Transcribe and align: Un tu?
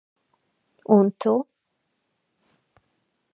Un 0.95 1.11
tu? 1.19 1.35